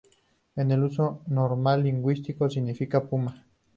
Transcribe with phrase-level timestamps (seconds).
[0.55, 3.45] En el uso normal lingüístico significa puma.